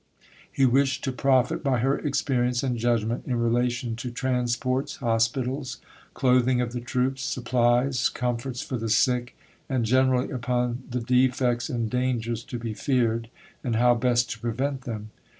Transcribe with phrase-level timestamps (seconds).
[0.51, 5.77] He wished to profit by her experience and judgment in relation to transports, hospitals,
[6.15, 9.37] clothing of the troops, supplies, comforts for the sick,
[9.69, 13.29] and generally upon "the defects and dangers to be feared,"
[13.63, 15.11] and how best to prevent them.